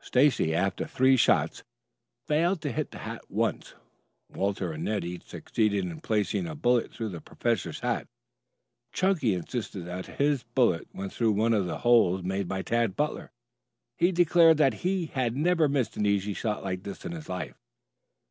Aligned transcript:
Stacy, 0.00 0.54
after 0.54 0.86
three 0.86 1.18
shots, 1.18 1.62
failed 2.26 2.62
to 2.62 2.72
hit 2.72 2.92
the 2.92 3.00
hat 3.00 3.22
once. 3.28 3.74
Walter 4.30 4.72
and 4.72 4.84
Ned 4.84 5.04
each 5.04 5.24
succeeded 5.24 5.84
in 5.84 6.00
placing 6.00 6.46
a 6.46 6.54
bullet 6.54 6.90
through 6.90 7.10
the 7.10 7.20
professor's 7.20 7.80
hat. 7.80 8.08
Chunky 8.94 9.34
insisted 9.34 9.82
that 9.84 10.06
his 10.16 10.44
bullet 10.44 10.88
went 10.94 11.12
through 11.12 11.32
one 11.32 11.52
of 11.52 11.66
the 11.66 11.80
holes 11.80 12.22
made 12.22 12.48
by 12.48 12.62
Tad 12.62 12.96
Butler. 12.96 13.30
He 13.98 14.12
declared 14.12 14.56
that 14.56 14.72
he 14.80 15.10
had 15.12 15.36
never 15.36 15.68
missed 15.68 15.98
an 15.98 16.06
easy 16.06 16.32
shot 16.32 16.64
like 16.64 16.82
that 16.84 17.04
in 17.04 17.12
his 17.12 17.28
life. 17.28 17.58